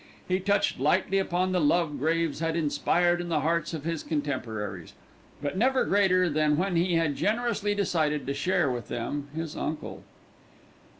He 0.27 0.39
touched 0.39 0.79
lightly 0.79 1.19
upon 1.19 1.51
the 1.51 1.61
love 1.61 1.99
Graves 1.99 2.39
had 2.39 2.55
inspired 2.55 3.21
in 3.21 3.29
the 3.29 3.41
hearts 3.41 3.71
of 3.71 3.83
his 3.83 4.01
contemporaries; 4.01 4.93
but 5.43 5.55
never 5.59 5.85
greater 5.85 6.27
than 6.27 6.57
when 6.57 6.75
he 6.75 6.95
had 6.95 7.15
generously 7.15 7.75
decided 7.75 8.25
to 8.25 8.33
share 8.33 8.71
with 8.71 8.87
them 8.87 9.27
his 9.35 9.55
uncle. 9.55 10.01